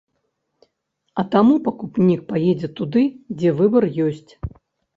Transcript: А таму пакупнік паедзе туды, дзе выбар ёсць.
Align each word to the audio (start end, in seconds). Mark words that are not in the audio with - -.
А 1.23 1.25
таму 1.35 1.53
пакупнік 1.67 2.25
паедзе 2.33 2.73
туды, 2.81 3.05
дзе 3.37 3.55
выбар 3.63 3.83
ёсць. 4.11 4.31